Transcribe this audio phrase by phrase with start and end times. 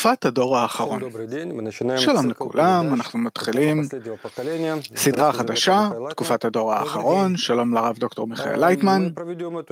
[0.00, 1.00] תקופת הדור האחרון.
[1.96, 3.82] שלום לכולם, אנחנו מתחילים
[4.96, 9.08] סדרה חדשה, תקופת הדור האחרון, שלום לרב דוקטור מיכאל לייטמן,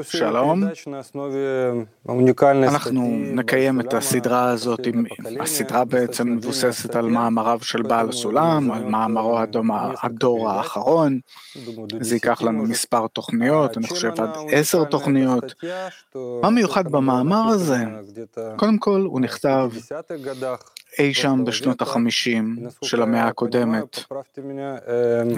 [0.03, 0.63] שלום.
[2.63, 4.81] אנחנו נקיים את הסדרה הזאת,
[5.41, 9.39] הסדרה בעצם מבוססת על מאמריו של בעל הסולם, על מאמרו
[10.03, 11.19] הדור האחרון,
[12.01, 15.55] זה ייקח לנו מספר תוכניות, אני חושב עד עשר תוכניות.
[16.43, 17.85] מה מיוחד במאמר הזה?
[18.57, 19.71] קודם כל, הוא נכתב
[20.99, 24.05] אי שם בשנות החמישים של המאה הקודמת,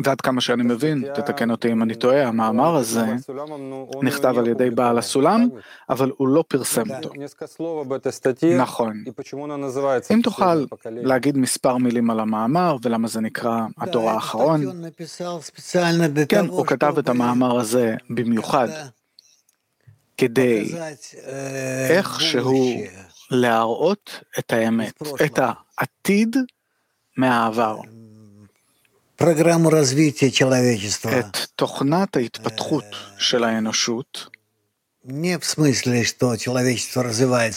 [0.04, 3.04] ועד כמה שאני מבין, תתקן אותי אם אני טועה, המאמר הזה
[4.02, 5.48] נכתב על ידי בעל הסולם,
[5.90, 7.10] אבל הוא לא פרסם אותו.
[8.58, 9.04] נכון.
[10.10, 14.82] אם תוכל להגיד מספר מילים על המאמר ולמה זה נקרא הדור האחרון.
[16.28, 18.68] כן, הוא כתב את המאמר הזה במיוחד
[20.16, 20.72] כדי
[21.90, 22.74] איכשהו
[23.30, 26.36] להראות את האמת, את העתיד
[27.16, 27.80] מהעבר.
[31.18, 32.84] את תוכנת ההתפתחות
[33.18, 34.26] של האנושות,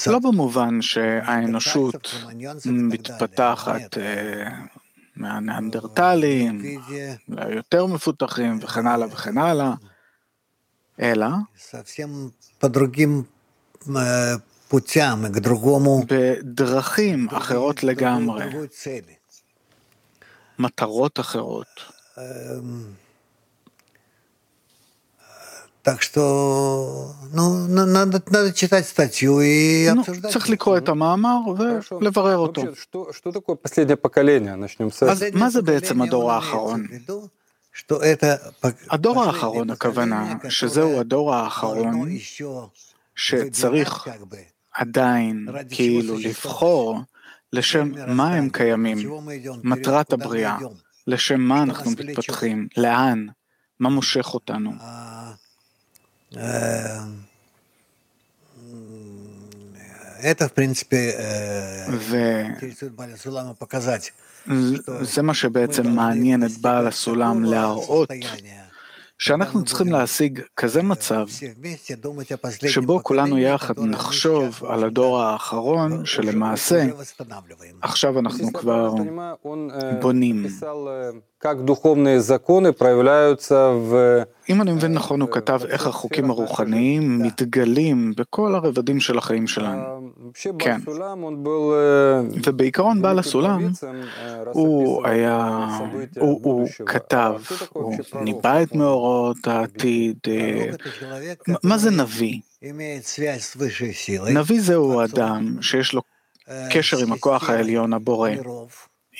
[0.07, 2.15] לא במובן שהאנושות
[2.65, 3.97] מתפתחת
[5.15, 6.61] מהניאנדרטלים,
[7.29, 9.73] ליותר מפותחים וכן הלאה וכן הלאה,
[10.99, 11.27] אלא
[16.07, 18.45] בדרכים אחרות לגמרי,
[20.59, 21.67] מטרות אחרות.
[30.29, 31.37] צריך לקרוא את המאמר
[31.91, 32.61] ולברר אותו.
[35.09, 36.87] אז מה זה בעצם הדור האחרון?
[38.89, 42.09] הדור האחרון, הכוונה, שזהו הדור האחרון
[43.15, 44.07] שצריך
[44.73, 47.01] עדיין כאילו לבחור
[47.53, 48.97] לשם מה הם קיימים,
[49.63, 50.57] מטרת הבריאה,
[51.07, 53.27] לשם מה אנחנו מתפתחים, לאן,
[53.79, 54.71] מה מושך אותנו.
[64.87, 68.09] וזה מה שבעצם מעניין את בעל הסולם להראות
[69.23, 71.25] שאנחנו צריכים להשיג כזה מצב
[72.67, 76.85] שבו כולנו יחד נחשוב על הדור האחרון שלמעשה
[77.81, 78.93] עכשיו אנחנו כבר
[80.01, 80.45] בונים.
[84.49, 90.11] אם אני מבין נכון, הוא כתב איך החוקים הרוחניים מתגלים בכל הרבדים של החיים שלנו.
[90.59, 90.79] כן.
[92.45, 93.71] ובעיקרון בעל הסולם,
[94.51, 95.67] הוא היה,
[96.19, 97.33] הוא, הוא כתב,
[97.73, 100.17] הוא ניבא את מאורעות העתיד.
[101.63, 102.39] מה זה נביא?
[104.33, 106.01] נביא זהו אדם שיש לו
[106.71, 108.29] קשר עם הכוח העליון הבורא.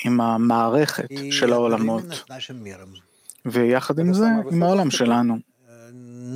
[0.06, 2.04] עם המערכת של העולמות,
[3.46, 5.53] ויחד עם זה, עם העולם שלנו.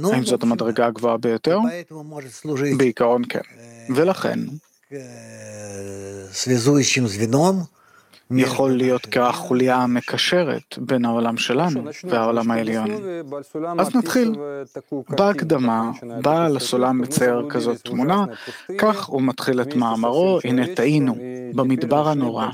[0.06, 1.60] האם זאת המדרגה הגבוהה ביותר?
[2.78, 3.40] בעיקרון כן.
[3.96, 4.40] ולכן,
[8.36, 12.90] יכול להיות כחוליה המקשרת בין העולם שלנו והעולם העליון.
[13.80, 14.36] אז נתחיל.
[15.10, 18.26] בהקדמה, בעל הסולם מצייר כזאת תמונה,
[18.78, 21.16] כך הוא מתחיל את מאמרו, הנה טעינו,
[21.56, 22.48] במדבר הנורא,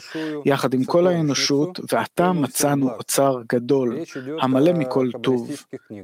[0.46, 4.00] יחד עם כל האנושות, ועתה מצאנו אוצר גדול,
[4.42, 5.52] המלא מכל טוב,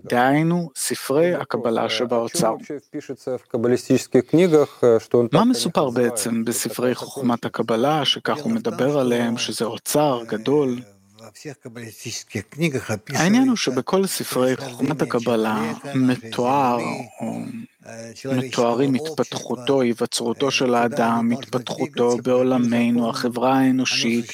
[0.06, 2.56] דהיינו ספרי הקבלה שבאוצר.
[5.34, 10.80] מה מסופר בעצם בספרי חוכמת הקבלה, שכך הוא מדבר עליהם, שזה זה אוצר גדול.
[13.10, 16.78] העניין הוא שבכל ספרי חוכמת הקבלה מתואר,
[17.22, 17.40] או
[18.26, 24.26] מתוארים התפתחותו, היווצרותו של האדם, התפתחותו בעולמנו, החברה האנושית,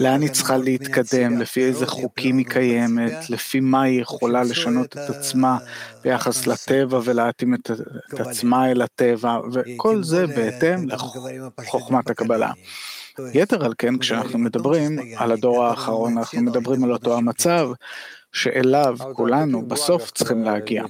[0.00, 5.10] לאן היא צריכה להתקדם, לפי איזה חוקים היא קיימת, לפי מה היא יכולה לשנות את
[5.10, 5.58] עצמה
[6.02, 7.70] ביחס לטבע ולהתאים את,
[8.14, 10.88] את עצמה אל הטבע, וכל זה בהתאם
[11.58, 12.50] לחוכמת הקבלה.
[13.34, 17.70] יתר על כן, כשאנחנו מדברים על הדור האחרון, אנחנו מדברים על אותו המצב
[18.32, 20.84] שאליו כולנו בסוף צריכים להגיע.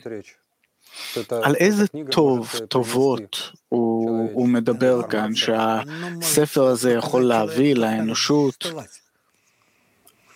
[1.43, 8.67] על איזה טוב, טובות הוא, הוא מדבר כאן, שהספר הזה יכול להביא לאנושות,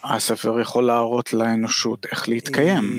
[0.05, 2.99] הספר יכול להראות לאנושות איך להתקיים.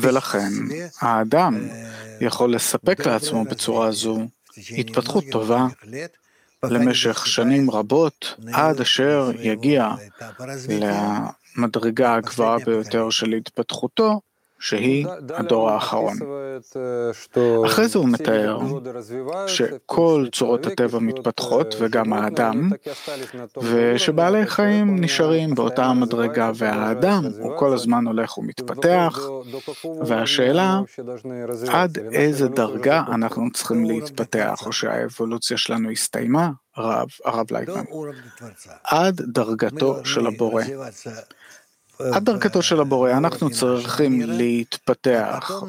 [0.00, 0.50] ולכן
[1.00, 1.68] האדם
[2.20, 4.18] יכול לספק לעצמו בצורה זו
[4.78, 5.66] התפתחות טובה
[6.70, 9.90] למשך שנים רבות, עד אשר יגיע
[10.68, 14.20] למדרגה הגבוהה ביותר של התפתחותו,
[14.64, 16.16] שהיא הדור האחרון.
[17.66, 18.58] אחרי זה הוא מתאר
[19.46, 22.70] שכל צורות הטבע מתפתחות, וגם האדם,
[23.56, 29.18] ושבעלי חיים נשארים באותה המדרגה, והאדם הוא כל הזמן הולך ומתפתח,
[30.06, 30.80] והשאלה,
[31.68, 37.84] עד איזה דרגה אנחנו צריכים להתפתח, או שהאבולוציה שלנו הסתיימה, הרב, הרב לייטמן,
[38.84, 40.62] עד דרגתו של הבורא.
[41.98, 45.62] עד דרגתו של הבורא, אנחנו צריכים להתפתח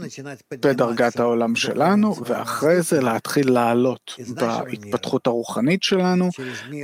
[0.52, 6.30] בדרגת העולם שלנו, ואחרי זה להתחיל לעלות בהתפתחות הרוחנית שלנו,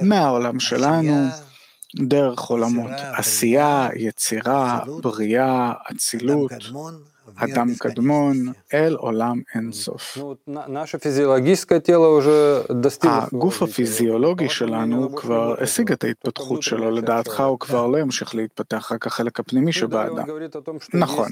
[0.04, 1.28] מהעולם שלנו,
[1.96, 6.52] דרך עולמות עשייה, יצירה, בריאה, אצילות.
[7.36, 8.36] אדם קדמון
[8.74, 10.18] אל עולם אינסוף.
[13.04, 19.08] הגוף הפיזיולוגי שלנו כבר השיג את ההתפתחות שלו, לדעתך הוא כבר לא ימשיך להתפתח, רק
[19.08, 20.26] החלק הפנימי שבאדם.
[20.94, 21.30] נכון.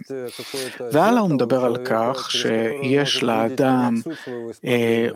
[0.91, 3.95] והלאה הוא מדבר על כך שיש לאדם,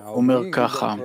[0.05, 0.95] אומר ככה,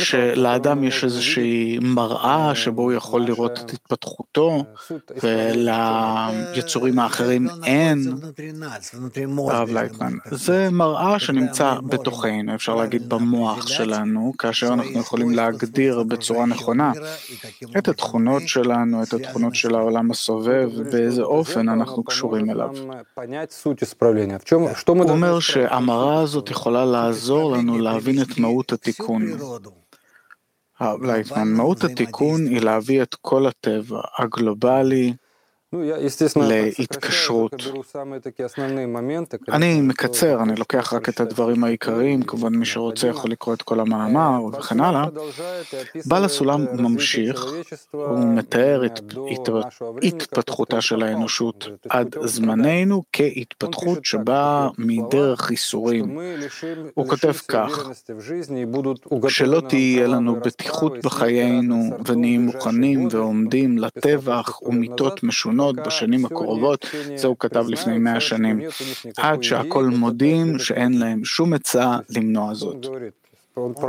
[0.00, 4.64] שלאדם יש איזושהי מראה שבו הוא יכול לראות את התפתחותו,
[5.22, 8.12] וליצורים האחרים אין,
[9.48, 16.46] הרב לייטמן, זה מראה שנמצא בתוכנו, אפשר להגיד במוח שלנו, כאשר אנחנו יכולים להגדיר בצורה
[16.46, 16.92] נכונה
[17.78, 22.70] את התכונות שלנו, את התכונות של העולם הסובב, באיזה אופן אנחנו קשורים אליו.
[24.98, 29.22] הוא אומר שהמראה הזאת יכולה לעזור לנו להבין את מהות התיקון.
[31.02, 35.12] לייטמן, מהות התיקון היא להביא את כל הטבע הגלובלי,
[36.36, 37.52] להתקשרות.
[39.48, 43.80] אני מקצר, אני לוקח רק את הדברים העיקריים, כמובן מי שרוצה יכול לקרוא את כל
[43.80, 45.04] המאמר וכן הלאה.
[46.06, 47.44] בעל הסולם ממשיך,
[47.92, 49.00] הוא מתאר את
[50.02, 56.18] התפתחותה של האנושות עד זמננו כהתפתחות שבאה מדרך ייסורים.
[56.94, 57.90] הוא כותב כך,
[59.28, 65.59] שלא תהיה לנו בטיחות בחיינו ונהיה מוכנים ועומדים לטבח ומיתות משונות.
[65.60, 66.86] האחרונות, בשנים הקרובות,
[67.16, 68.60] זה הוא כתב לפני מאה שנים,
[69.16, 72.86] עד שהכל מודים שאין להם שום עצה למנוע זאת.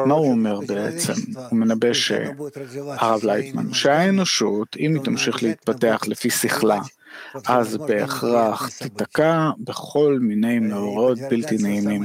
[0.06, 1.14] מה הוא אומר בעצם?
[1.50, 6.80] הוא מנבא שהרב לייטמן, שהאנושות, אם היא תמשיך להתפתח לפי שכלה,
[7.48, 12.04] אז בהכרח תיתקע בכל מיני מאורעות בלתי נעימים,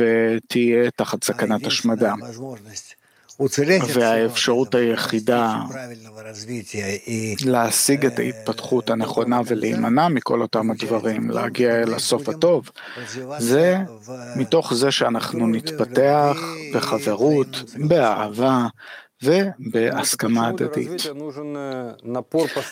[0.00, 2.14] ותהיה תחת סכנת השמדה.
[3.94, 5.56] והאפשרות היחידה
[7.46, 12.70] להשיג את ההתפתחות הנכונה ולהימנע מכל אותם הדברים, להגיע אל הסוף הטוב,
[13.38, 13.78] זה
[14.36, 16.36] מתוך זה שאנחנו נתפתח
[16.74, 18.66] בחברות, באהבה,
[19.22, 21.06] ובהסכמה הדדית.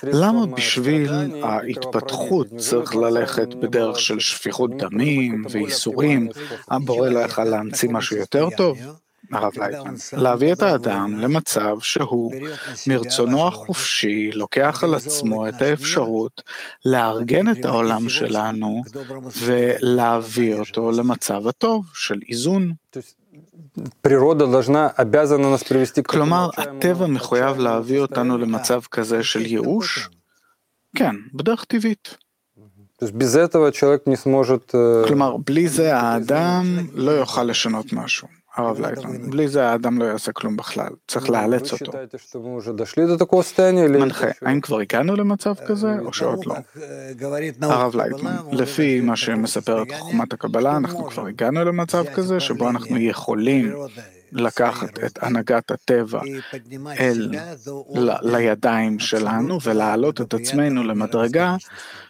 [0.02, 1.12] למה בשביל
[1.42, 6.28] ההתפתחות צריך ללכת בדרך של שפיכות דמים וייסורים?
[6.68, 8.78] הבורא לא יכל להמציא משהו יותר טוב?
[9.32, 12.32] הרב לייטמן, להביא את האדם למצב שהוא,
[12.86, 16.42] מרצונו החופשי, לוקח על עצמו את האפשרות
[16.84, 18.82] לארגן את העולם שלנו
[19.38, 22.72] ולהביא אותו למצב הטוב של איזון.
[26.06, 30.08] כלומר, הטבע מחויב להביא אותנו למצב כזה של ייאוש?
[30.96, 32.16] כן, בדרך טבעית.
[35.06, 36.64] כלומר, בלי זה האדם
[36.94, 38.37] לא יוכל לשנות משהו.
[38.58, 41.92] הרב לייטמן, בלי זה האדם לא יעשה כלום בכלל, צריך לאלץ אותו.
[43.98, 46.54] מנחה, האם כבר הגענו למצב כזה או שעוד לא?
[47.60, 53.74] הרב לייטמן, לפי מה שמספרת חוכמת הקבלה, אנחנו כבר הגענו למצב כזה שבו אנחנו יכולים
[54.32, 56.20] לקחת את הנהגת הטבע
[57.00, 57.30] אל
[58.22, 61.56] לידיים שלנו ולהעלות את עצמנו למדרגה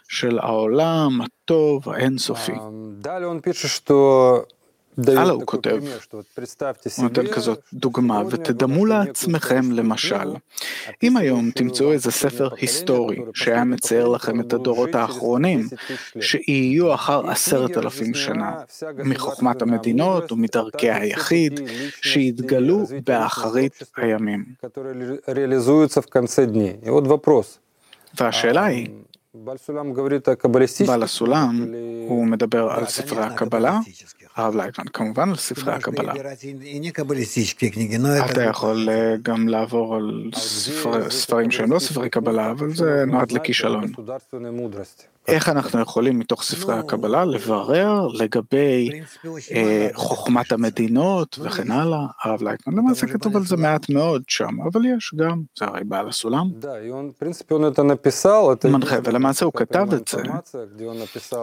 [0.09, 2.52] של העולם הטוב האינסופי.
[5.07, 5.78] הלאה הוא כותב,
[6.97, 10.35] הוא נותן כזאת דוגמה, ותדמו לעצמכם למשל,
[11.02, 15.69] אם היום תמצאו איזה ספר היסטורי שהיה מצייר לכם את הדורות האחרונים,
[16.21, 18.52] שיהיו אחר עשרת אלפים שנה,
[19.05, 21.61] מחוכמת המדינות ומדרכי היחיד,
[22.02, 24.45] שיתגלו באחרית הימים.
[28.21, 28.88] והשאלה היא,
[30.87, 31.67] בעל הסולם,
[32.09, 33.78] הוא מדבר על ספרי הקבלה,
[34.38, 36.12] הרב לייטמן, כמובן על ספרי הקבלה.
[38.30, 38.88] אתה יכול
[39.23, 40.30] גם לעבור על
[41.09, 43.92] ספרים שהם לא ספרי קבלה, אבל זה נועד לכישלון.
[45.28, 48.90] איך אנחנו יכולים מתוך ספרי הקבלה לברר לגבי
[49.50, 52.75] אה, חוכמת המדינות וכן הלאה, הרב לייטמן.
[52.75, 56.50] למעשה כתוב על זה מעט מאוד שם, אבל יש גם, זה הרי בעל הסולם.
[58.64, 60.23] מנחה, ולמעשה הוא כתב את זה,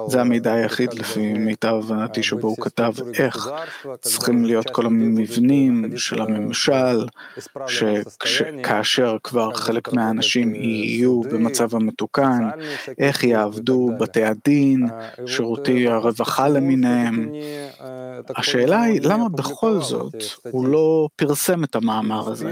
[0.07, 3.49] זה המידע היחיד לפי מיטב הבנתי שבו הוא כתב איך
[4.01, 7.05] צריכים להיות כל המבנים של הממשל,
[8.25, 12.49] שכאשר כבר חלק מהאנשים יהיו במצב המתוקן,
[12.97, 14.87] איך יעבדו בתי הדין,
[15.25, 17.31] שירותי הרווחה למיניהם.
[18.35, 20.15] השאלה היא, למה בכל זאת
[20.51, 22.51] הוא לא פרסם את המאמר הזה?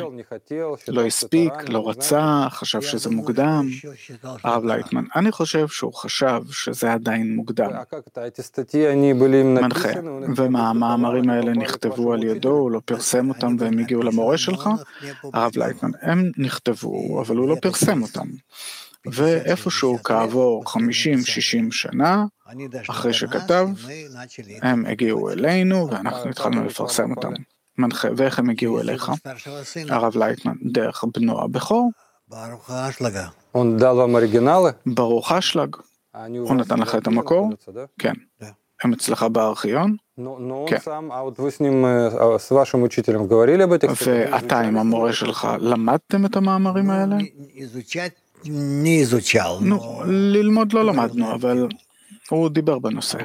[0.88, 3.68] לא הספיק, לא רצה, חשב שזה מוקדם?
[4.24, 7.70] הרב לייטמן, אני חושב שהוא חשב שזה עדיין מוקדם.
[9.44, 9.90] מנחה,
[10.36, 14.70] ומה, המאמרים האלה נכתבו על ידו, הוא לא פרסם אותם והם הגיעו למורה שלך?
[15.34, 18.28] הרב לייטמן, הם נכתבו, אבל הוא לא פרסם אותם.
[19.06, 20.78] ואיפשהו כעבור 50-60
[21.72, 22.26] שנה,
[22.90, 23.68] אחרי שכתב,
[24.62, 27.32] הם הגיעו אלינו ואנחנו התחלנו לפרסם אותם.
[27.78, 29.12] מנחה, ואיך הם הגיעו אליך?
[29.90, 31.92] הרב לייטמן, דרך בנו הבכור.
[34.86, 35.76] ברוך אשלג.
[36.38, 37.50] הוא נתן לך את המקור?
[38.00, 38.14] כן.
[38.84, 39.96] הם אצלך בארכיון?
[40.68, 40.78] כן.
[44.32, 47.16] ואתה עם המורה שלך למדתם את המאמרים האלה?
[49.62, 51.68] נו, ללמוד לא למדנו, אבל
[52.30, 53.18] הוא דיבר בנושא.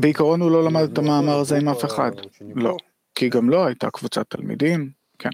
[0.00, 2.10] בעיקרון הוא לא למד את המאמר הזה עם אף אחד.
[2.54, 2.76] לא,
[3.14, 5.30] כי גם לא הייתה קבוצת תלמידים, כן.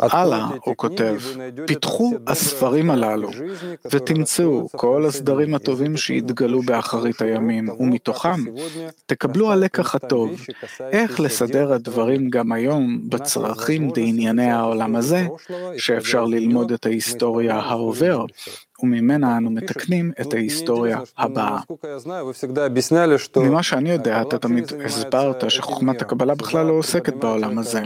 [0.00, 1.16] הלאה, הוא כותב,
[1.66, 3.30] פיתחו הספרים הללו
[3.90, 8.44] ותמצאו כל הסדרים הטובים שהתגלו באחרית הימים, ומתוכם
[9.06, 10.40] תקבלו הלקח הטוב,
[10.80, 15.26] איך לסדר הדברים גם היום בצרכים בענייני העולם הזה,
[15.78, 18.24] שאפשר ללמוד את ההיסטוריה העובר,
[18.82, 21.60] וממנה אנו מתקנים את ההיסטוריה הבאה.
[23.36, 27.82] ממה שאני יודע, אתה תמיד הסברת שחוכמת הקבלה בכלל לא עוסקת בעולם הזה,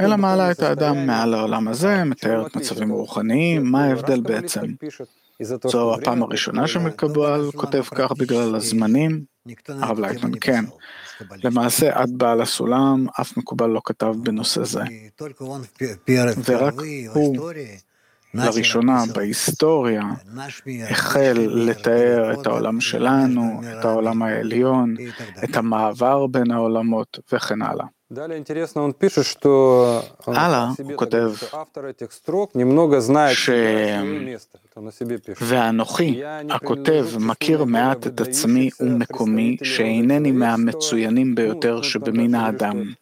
[0.00, 4.64] אלא מעלה את האדם מעל העולם הזה, מתארת מצבים רוחניים, מה ההבדל בעצם?
[5.42, 9.24] זו הפעם הראשונה שמקובל כותב כך בגלל הזמנים?
[9.68, 10.64] הרב לייטמן, כן.
[11.44, 14.82] למעשה, עד בעל הסולם, אף מקובל לא כתב בנושא זה.
[16.48, 16.74] ורק
[17.14, 17.52] הוא
[18.34, 20.02] לראשונה בהיסטוריה
[20.90, 24.94] החל לתאר את העולם שלנו, את העולם העליון,
[25.44, 27.86] את המעבר בין העולמות וכן הלאה.
[30.26, 31.32] הלאה, הוא כותב
[33.34, 33.50] ש...
[35.40, 42.92] ואנוכי, הכותב, מכיר מעט את עצמי ומקומי, שאינני מהמצוינים ביותר שבמין האדם.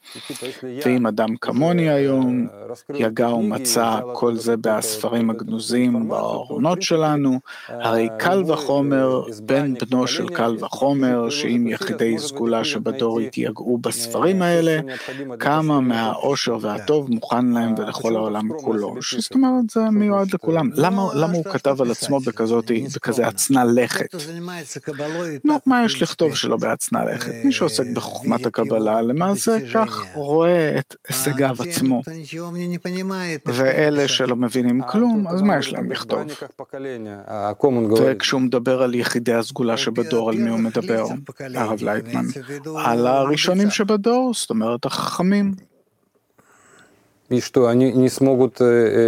[0.85, 2.47] ואם אדם כמוני היום,
[2.95, 10.57] יגע ומצא כל זה בספרים הגנוזים בארונות שלנו, הרי קל וחומר, בן בנו של קל
[10.61, 14.81] וחומר, שאם יחידי סגולה שבדור יתייגעו בספרים האלה,
[15.39, 18.95] כמה מהאושר והטוב מוכן להם ולכל העולם כולו.
[19.19, 20.71] זאת אומרת, זה מיועד לכולם.
[20.75, 24.15] למה, למה הוא כתב על עצמו בכזאת, בכזה הצנע לכת?
[25.45, 27.33] נו, מה יש לכתוב שלא בהצנע לכת?
[27.45, 32.03] מי שעוסק בחוכמת הקבלה, למעשה כך רואה את הישגיו עצמו.
[33.47, 36.21] ואלה שלא מבינים כלום, אז מה יש להם לכתוב?
[38.01, 41.07] וכשהוא מדבר על יחידי הסגולה שבדור, על מי הוא מדבר?
[41.55, 42.25] הרב לייטמן.
[42.85, 45.53] על הראשונים שבדור, זאת אומרת, החכמים.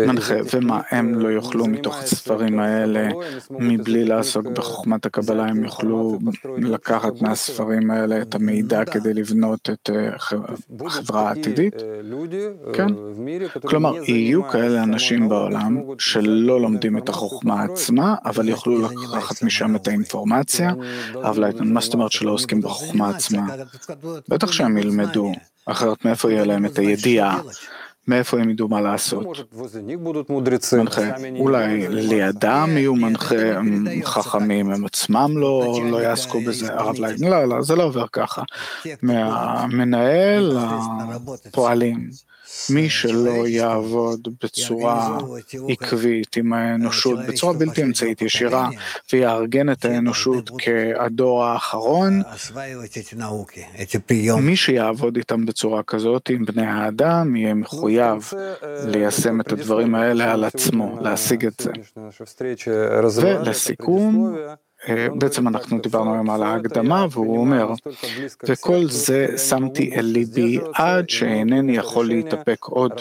[0.06, 3.08] מנחה, ומה, הם לא יוכלו מתוך הספרים האלה,
[3.50, 6.18] מבלי לעסוק בחוכמת הקבלה, הם יוכלו
[6.58, 9.90] לקחת מהספרים האלה את המידע כדי לבנות את
[10.86, 11.74] החברה העתידית?
[12.72, 12.86] כן.
[13.60, 19.88] כלומר, יהיו כאלה אנשים בעולם שלא לומדים את החוכמה עצמה, אבל יוכלו לקחת משם את
[19.88, 20.72] האינפורמציה,
[21.22, 23.46] אבל מה זאת אומרת שלא עוסקים בחוכמה עצמה?
[24.28, 25.32] בטח שהם ילמדו,
[25.70, 27.40] אחרת מאיפה יהיה להם את הידיעה?
[28.08, 29.26] מאיפה הם ידעו מה לעשות?
[30.72, 31.02] מנחה,
[31.38, 33.34] אולי לידם יהיו מנחה
[34.04, 38.42] חכמים, הם עצמם לא, לא יעסקו בזה, הרב לייטן, לא, לא, זה לא עובר ככה.
[39.02, 40.58] מהמנהל
[41.46, 42.10] הפועלים.
[42.70, 45.18] מי שלא יעבוד בצורה
[45.68, 48.68] עקבית עם האנושות, בצורה בלתי אמצעית ישירה,
[49.12, 52.22] ויארגן את האנושות כהדור האחרון,
[54.40, 58.30] מי שיעבוד איתם בצורה כזאת, עם בני האדם, יהיה מחויב
[58.84, 61.70] ליישם את הדברים האלה על עצמו, להשיג את זה.
[63.22, 64.36] ולסיכום,
[65.18, 67.72] בעצם אנחנו דיברנו היום על ההקדמה, והוא אומר,
[68.48, 72.92] וכל זה שמתי אל ליבי עד שאינני יכול להתאפק עוד,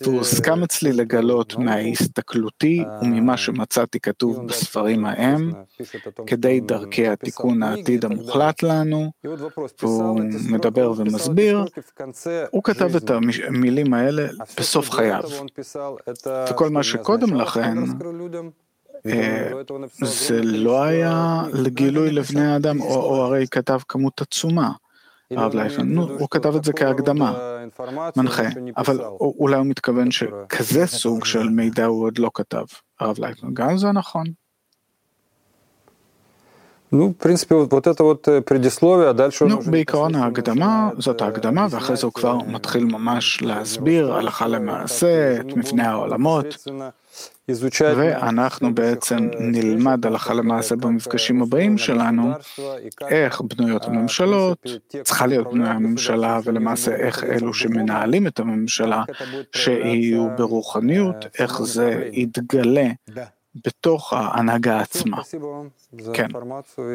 [0.00, 5.52] והוסכם אצלי לגלות מההסתכלותי וממה שמצאתי כתוב בספרים ההם,
[6.26, 9.10] כדי דרכי התיקון העתיד המוחלט לנו,
[9.82, 11.64] והוא מדבר ומסביר,
[12.50, 14.26] הוא כתב את המילים האלה
[14.58, 15.22] בסוף חייו,
[16.50, 17.78] וכל מה שקודם לכן,
[20.03, 24.71] זה לא היה לגילוי לבני האדם, או הרי כתב כמות עצומה.
[25.31, 27.57] הרב לייפן, הוא כתב את זה כהקדמה,
[28.17, 28.43] מנחה,
[28.77, 32.65] אבל אולי הוא מתכוון שכזה סוג של מידע הוא עוד לא כתב,
[32.99, 34.25] הרב לייפן, גם זה נכון.
[36.93, 39.45] נו, פרינציפי, вот это вот предисловие, дальше...
[39.45, 45.45] נו, בעיקרון ההקדמה, זאת ההקדמה, ואחרי זה הוא כבר מתחיל ממש להסביר הלכה למעשה את
[45.45, 46.67] מבנה העולמות.
[47.96, 52.32] ואנחנו בעצם נלמד הלכה למעשה במפגשים הבאים שלנו,
[53.08, 54.66] איך בנויות הממשלות,
[55.04, 59.04] צריכה להיות בנויה הממשלה, ולמעשה איך אלו שמנהלים את הממשלה,
[59.52, 62.88] שיהיו ברוחניות, איך זה יתגלה
[63.64, 65.16] בתוך ההנהגה עצמה.
[66.14, 66.28] כן,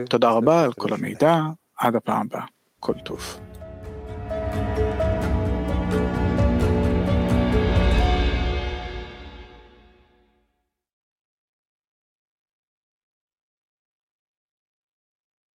[0.10, 1.38] תודה רבה על כל המידע,
[1.78, 2.46] עד הפעם הבאה,
[2.80, 3.40] כל טוב.